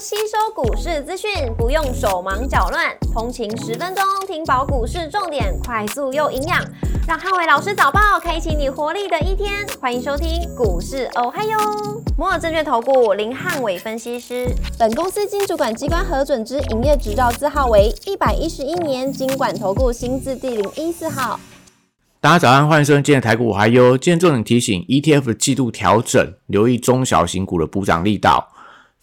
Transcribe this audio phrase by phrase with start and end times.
[0.00, 6.64] 吸收股市资讯，不用手忙脚乱，通勤十分钟听饱股市重点，快速又营养，
[7.08, 9.66] 让汉伟老师早报开启你活力的一天。
[9.80, 11.58] 欢迎收听股市哦嗨哟，
[12.16, 14.46] 摩尔证券投顾林汉伟分析师，
[14.78, 21.40] 本公司经主管机关核准之营业执照字号为一百一十一年经管投顾新字第零一四号。
[22.20, 28.48] 大家早上，欢迎收听今天台股还有今天重点提醒：ETF 的季度调整，留意中小型股的补涨力道。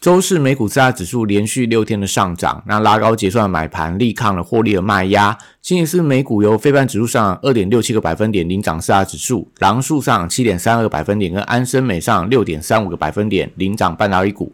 [0.06, 5.36] 周四美股四大指数连续六天的上涨，那拉高结算的买盘力抗了获利的卖压。
[5.64, 14.54] 星期四美股由非半指数上二点六七个百分点领涨四大指数，狼数上七点三二个百分点，跟安森美上六点三五个百分点领涨半导体股。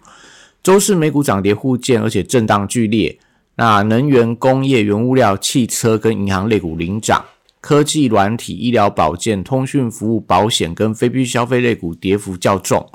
[0.63, 3.19] 周四美股涨跌互见，而且震荡剧烈。
[3.55, 7.25] 那能源、工业、原物料、汽车跟银行类股领涨。
[7.59, 12.89] 科技、软体、医疗保健、通讯服务、保险跟非必需消费类股跌幅较重。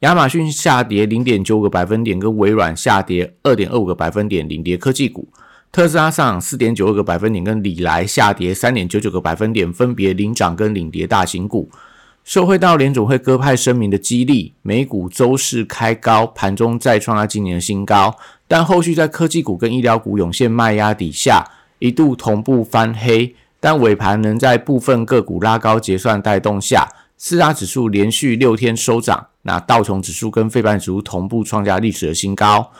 [0.00, 5.26] 亚马逊下跌零点九个百分点，跟微软下跌二点二五个百分点，领跌科技股。
[5.72, 11.68] 特斯拉上涨四点九二个百分点，跟里来下跌三点九九个百分点，分别领涨跟领跌大型股。
[12.22, 21.44] 受惠到联总会鸽派声明的激励，美股周四开高，盘中再创下今年的新高，但后续在科技股跟医疗股涌现卖压底下，
[21.80, 23.34] 一度同步翻黑。
[23.58, 26.86] 但尾盘能在部分个股拉高结算带动下，
[27.18, 29.26] 四大指数连续六天收涨。
[29.42, 32.70] 那道琼指数跟费半指数同步创下历史的新高，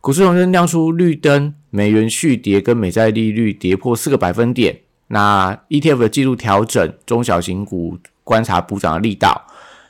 [0.00, 4.80] 股市红灯亮出绿灯，美元续跌跟美债利率跌破四个百分点。
[5.08, 9.46] 那 ETF 的季度调整，中小型股观察补涨的力道。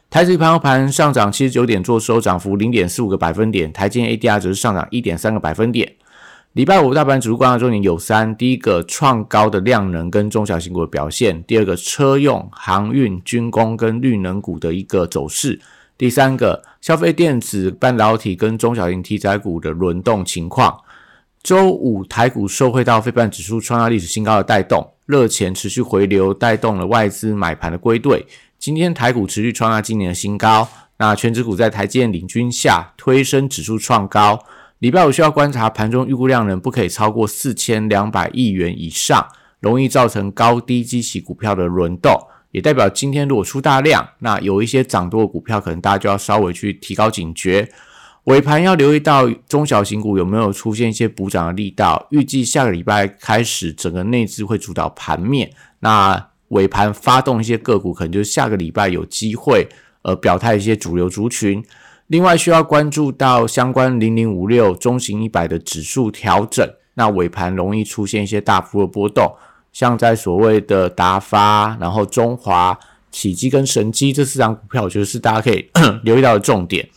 [0.08, 3.72] 台指盘后盘上涨七十九点，做收涨幅零点四五个百分点。
[3.72, 5.95] 台积 ADR 则是上涨一点三个百分点。
[6.56, 15.58] 礼拜五大盘指数观察重点有三：第一个创高的量能跟中小型股的表现；第二个车用、航运、军工跟绿能股的一个走势；
[15.98, 20.74] 第三个消费电子、半导体跟中小型题材股的轮动情况。
[21.42, 28.24] 周五台股受惠到非半指数创下历史新高的带动，热钱持续回流，带动了外资买盘的归队。
[28.58, 30.66] 今天台股持续创下今年的新高，
[30.96, 34.42] 那全指股在台积电领军下推升指数创高。
[34.78, 39.26] 礼拜五需要观察盘中预估量能不可以超过四千两百亿元以上，
[39.58, 42.12] 容易造成高低基起股票的轮动，
[42.50, 47.66] 也代表今天如果出大量，那有一些涨多的股票，可能大家就要稍微去提高警觉。
[48.24, 52.06] 尾盘要留意到中小型股有没有出现一些补涨的力道。
[52.10, 55.50] 预计下个礼拜开始，整个内资会主导盘面，
[55.80, 59.66] 那尾盘发动一些个股，可能就是下个礼拜有机会
[60.02, 61.64] 呃表态一些主流族群。
[62.08, 69.34] 另外需要关注到相关零零五六中型一百的指数调整，那尾盘容易出现一些大幅的波动，
[69.72, 72.78] 像在所谓的达发、然后中华、
[73.10, 75.68] 启基跟神基这四张股票，我觉得是大家可以
[76.04, 76.88] 留意到的重点。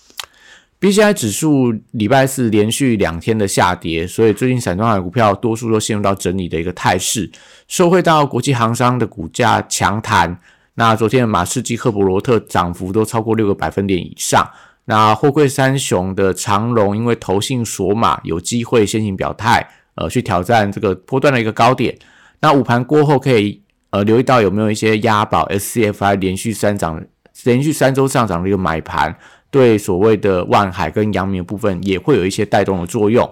[0.78, 7.30] B C I 指数礼拜四连续两天的下跌，所以最近散装的股票多数都陷入到整理的一个态势，
[7.68, 10.40] 受惠到国际航商的股价强弹，
[10.76, 14.48] 那昨天的马士基、赫伯罗特涨幅都超过六个百分点以上。
[14.90, 21.96] 那货柜三雄的长荣，因为投信索马有机会先行表态，呃，去挑战这个波段的一个高点。
[22.40, 23.62] 那午盘过后可以
[23.92, 27.06] 呃留意到有没有一些押宝 SCFI 连续三涨，
[27.44, 29.16] 连续三周上涨的一个买盘，
[29.52, 33.32] 对所谓的万海跟阳明部分也会有一些带动的作用。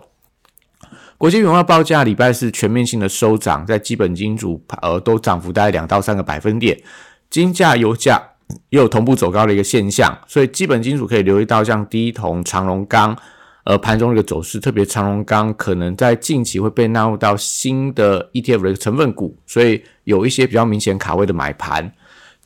[1.17, 6.79] 国际原油报价礼拜四全面性的收涨，在基本金属呃都涨幅大概两到三个百分点，
[7.31, 8.33] 金价、油价。
[8.69, 13.15] 也有同步走高的一个现象，所以基本金属可以留意到像低铜、长龙钢，
[13.65, 21.91] 呃，盘中一个走势，特别长龙钢可能在近期会被纳入到新的 ETF 的一个成分股，所以有一些比较明显卡位的买盘。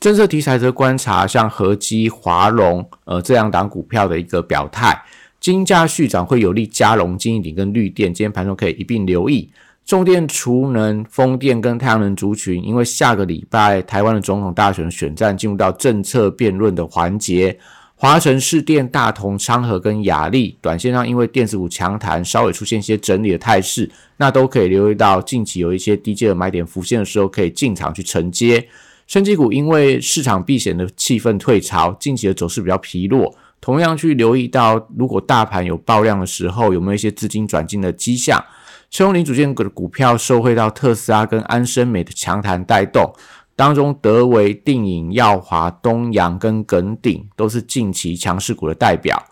[0.00, 5.00] 政策题材则观察像合基、华龙，呃，这两档股票的一个表态，
[5.38, 9.48] 金价续涨会有利加龙、金一鼎跟绿电，今天盘中可以一并留意。
[9.84, 17.58] 重电、储能、风电跟太阳能族群，因为下个礼拜台湾的总统大选选战进入到政策辩论的环节，
[17.96, 28.66] 华晨、市电、大同、昌河跟雅力，短线上因为电子股强弹，稍微出现一些整理的态势，那都可以留意到近期有一些低阶的买点浮现的时候，可以进场去承接。
[29.08, 38.42] 升级股因为市场避险的气氛退潮，近期的走势比较疲弱，同样去留意到，如果大盘有爆量的时候，有没有一些资金转进的迹象？
[38.92, 43.10] 车用零组件股的股票受惠到特斯拉跟安森美的强弹带动，
[43.56, 49.24] 当中德维、定影、耀华、东阳跟耿鼎都是近期强势股的代表。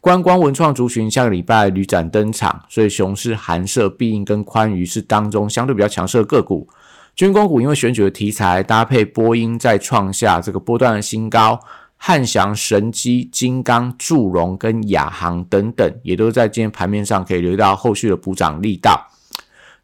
[0.00, 6.68] 观光文创族群下个礼拜旅展登场，所以雄狮、寒舍、必应跟宽娱是当中相对比较强势的个股。
[7.16, 11.58] 军工股因为选举的题材搭配波音再创下这个波段的新高，
[11.96, 19.07] 汉翔、神机、金刚、祝融跟亚航等等，也都在今天盘面上可以留意到后续的补涨力道。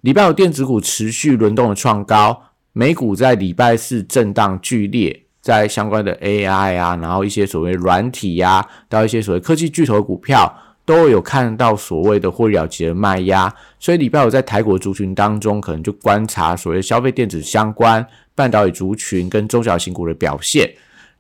[0.05, 2.39] 礼拜五电子股持续轮动的创高，
[2.75, 10.55] 美股在礼拜四震荡剧烈，在相关的 AI 啊，然后一些所谓软体呀，到一些所谓科技巨头股票。
[10.87, 20.71] 都有看到所谓的获利了结的卖压，所以礼拜五在台股族群当中，可能就观察所谓消费电子相关、半导体族群跟中小型股的表现。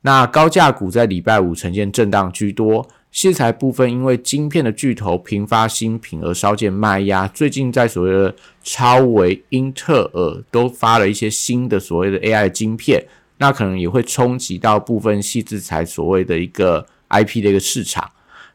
[0.02, 7.28] 那高价股在礼拜五呈现震荡居多，器材部分因为晶片的巨头频发新品而稍见卖压。
[7.28, 8.34] 最近在所谓的
[8.64, 13.06] 超微、英特尔都发了一些新的所谓的 AI 晶片，
[13.38, 18.10] 那可能也会冲击到部分细制材所谓的一个 IP 的一个市场。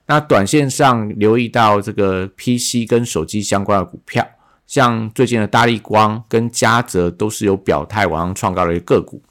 [0.07, 4.27] 那短线上留意到这个 PC 跟手机相关的股票，
[4.67, 9.21] 像最近的大力光跟嘉泽都是有表态往上创高的一个个股。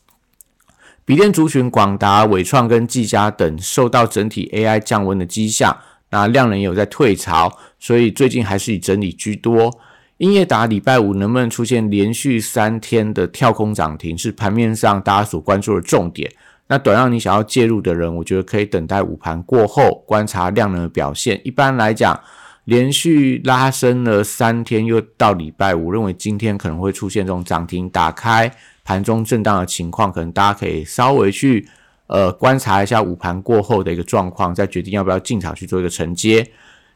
[1.09, 5.75] 笔电族群广达、伟创跟技嘉等受到整体 AI 降温的迹象，
[6.11, 9.81] 那量能也有在退潮，所以最近还是以整理居多。
[10.19, 16.31] 英业达礼拜五能不能出现连续三天的跳空涨停，是盘面上大家所关注的重点。
[16.67, 21.41] 那短让你想要介入的人，我觉得可以等待午盘过后观察量能的表现。
[21.43, 22.21] 一般来讲，
[22.69, 28.55] 连续拉升了三天，又到礼拜五，认为今天可能会出现这种涨停打开
[28.85, 31.67] 盘中震荡的情况，可能大家可以稍微去
[32.09, 36.47] 呃观察一下午盘过后的一个状况，再决定要不要进场去做一个承接。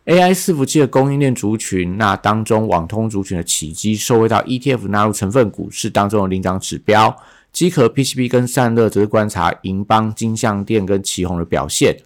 [0.04, 7.16] AI 伺服器的供应链族群，那当中网通族群的起基受惠到 ETF 纳入成分股，是当中的领涨指标。
[7.50, 11.96] 机壳 PCB 跟散热则是观察银邦、金相电跟旗宏的表现。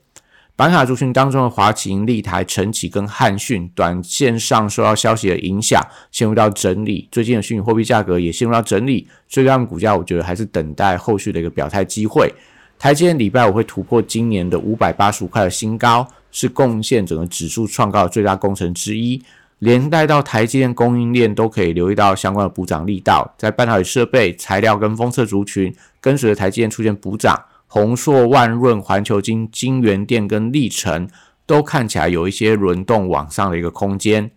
[0.57, 5.79] 板卡族群当中的华擎、立台、晨起跟汉讯，短线上受到消息的影响，
[6.11, 7.07] 陷入到整理。
[7.13, 12.33] 最近的虚拟货币价格也陷入到整理，所以他们股价我觉得还是等待后续的一个表态机会。
[12.79, 19.23] 台积电礼拜五会突破今年的五百八十五块的新高，是贡献整个指数创高的最大功臣之一。
[19.59, 27.43] 连带到台积电供应链都可以留意到相关的补涨力道，在半导体设备、材料跟封测族群，跟随着台积电出现补涨，
[27.77, 31.07] 宏硕、万润、环球金、金源店跟历程
[31.45, 34.31] 都看起来有一些轮动往上的一个空间。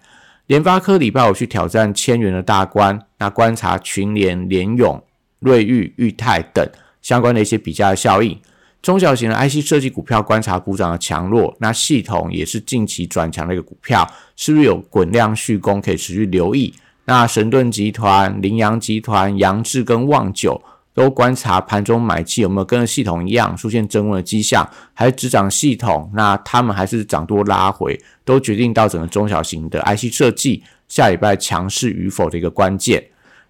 [0.47, 5.01] 联发科礼拜五去挑战千元的大关，那观察群联、联勇、
[5.39, 6.69] 瑞昱、裕泰等
[7.01, 8.38] 相关的一些比价的效应。
[8.81, 14.06] 中小型的 IC 设计股票观察股涨的强弱，那系统也是近期转强的一个股票，
[14.36, 16.74] 是不是有滚量续攻可以持续留意？
[17.06, 20.62] 那神盾集团、羚羊集团、杨志跟旺九
[20.94, 26.09] 都观察盘中买气有没有跟系统一样出现增温的迹象，还是只涨系统？
[26.13, 33.03] 那他们还是涨多拉回，都决定到整个中小型的 IC 设计下礼拜强势与否的一个关键。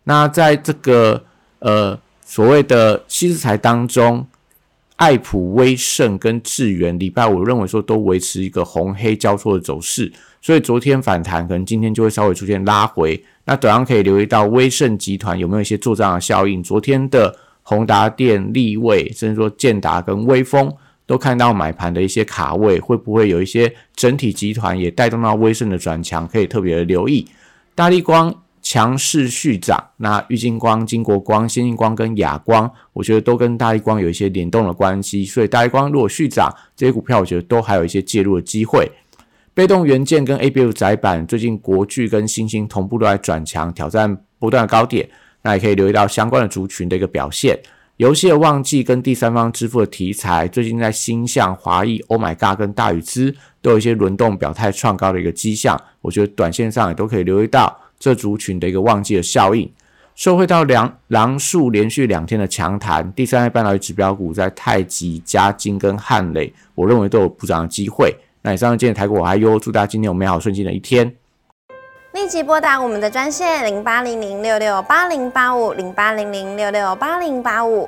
[0.03, 1.23] 那在这个
[1.59, 4.25] 呃所谓的稀材当中。
[4.99, 10.11] 爱普、威盛跟智源，礼拜五认为说都维持一个红黑交错的走势，
[10.41, 13.23] 所以昨天反弹，可能今天就会稍微出现拉回。
[13.45, 16.61] 那短上可以留意到威盛集团有没有一些做账的效应。
[16.61, 20.69] 昨天的宏达电、立位，甚至说建达跟威风，
[21.05, 26.27] 都看到买盘的一些卡位，会不会有一些整体集团也带动到威盛的转强？
[26.27, 27.25] 可以特别的留意。
[27.73, 28.35] 大力光。
[28.69, 38.87] 强势续涨，那玉金光、金国光、先进光跟亚光，我觉得都跟大力光有一些联动的关系，所以大力光如果续涨，这些股票我觉得都还有一些介入的机会。
[39.55, 45.09] 被动元件跟 A B U 窄板，最近国巨跟新兴同步都在转强，挑战不断的高点，
[45.41, 47.59] 那也可以留意到相关的族群的一个表现。
[47.97, 57.75] 游戏的旺季跟第三方支付的题材，最近在新向、华裔、Oh My God 跟大宇资都有一些轮动表态创高的一个迹象，我觉得短线上也都可以留意到。
[57.99, 59.69] 这族群的一个旺季的效应，
[60.15, 68.15] 受惠到两狼树连续两天的强弹，第三代半导体指标股在太极、嘉金跟汉磊，我认为都有补涨的机会。
[68.41, 71.13] 那以上今天台股我还优，祝大家今天有美好顺心的一天。
[72.13, 77.87] 立即拨打我们的专线零八零零六六八零八五零八零零六六八零八五。